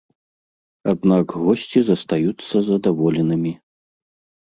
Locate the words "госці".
1.43-1.79